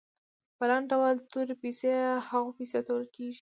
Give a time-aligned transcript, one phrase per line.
[0.57, 1.89] په لنډ ډول تورې پیسې
[2.29, 3.29] هغو پیسو ته ویل کیږي.